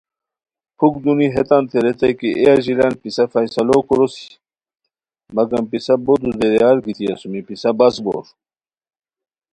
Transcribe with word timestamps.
پھُک 0.77 0.93
دونی 1.03 1.27
ہیتانتے 1.35 1.77
ریتائے 1.85 2.13
کی 2.19 2.29
اے 2.39 2.45
اژیلیان 2.57 2.93
پِسہ 3.01 3.23
فیصلو 3.33 3.77
کوروسی، 3.87 4.27
مگم 5.35 5.63
پِسہ 5.71 5.93
بو 6.03 6.13
دودیریار 6.21 6.77
گیتی 6.83 7.05
اسومی 7.13 7.41
پِسہ 7.47 7.69
بس 7.77 7.95
بور 8.03 8.25